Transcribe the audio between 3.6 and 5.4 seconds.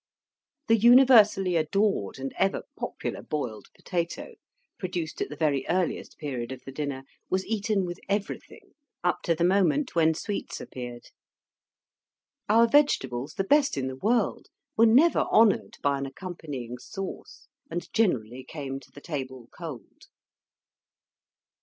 potato, produced at the